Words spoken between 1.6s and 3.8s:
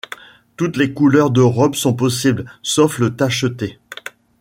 sont possibles, sauf le tacheté.